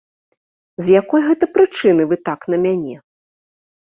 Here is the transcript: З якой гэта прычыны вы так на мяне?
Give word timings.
З 0.85 0.95
якой 1.01 1.21
гэта 1.27 1.49
прычыны 1.57 2.03
вы 2.13 2.17
так 2.31 2.47
на 2.55 2.59
мяне? 2.65 2.95